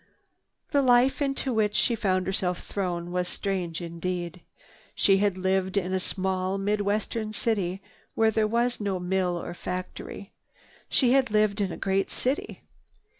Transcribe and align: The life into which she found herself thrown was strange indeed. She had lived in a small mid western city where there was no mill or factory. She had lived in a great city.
The 0.71 0.81
life 0.81 1.21
into 1.21 1.53
which 1.53 1.75
she 1.75 1.93
found 1.93 2.25
herself 2.25 2.63
thrown 2.65 3.11
was 3.11 3.27
strange 3.27 3.81
indeed. 3.81 4.41
She 4.95 5.17
had 5.17 5.37
lived 5.37 5.77
in 5.77 5.93
a 5.93 5.99
small 5.99 6.57
mid 6.57 6.81
western 6.81 7.33
city 7.33 7.83
where 8.15 8.31
there 8.31 8.47
was 8.47 8.81
no 8.81 8.99
mill 8.99 9.39
or 9.39 9.53
factory. 9.53 10.31
She 10.89 11.11
had 11.11 11.29
lived 11.29 11.61
in 11.61 11.71
a 11.71 11.77
great 11.77 12.09
city. 12.09 12.63